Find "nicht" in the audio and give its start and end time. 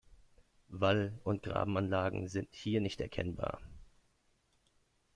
2.81-3.01